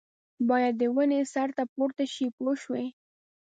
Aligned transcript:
باید 0.49 0.73
د 0.77 0.83
ونې 0.95 1.21
سر 1.33 1.49
ته 1.57 1.63
پورته 1.73 2.05
شي 2.13 2.25
پوه 2.35 2.53
شوې!. 2.63 2.85